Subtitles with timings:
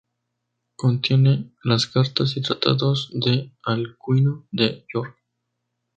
[0.75, 5.15] Contiene las cartas y tratados de Alcuino de York.